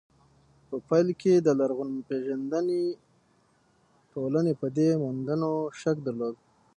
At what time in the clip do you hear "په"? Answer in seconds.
0.67-0.75, 4.61-4.67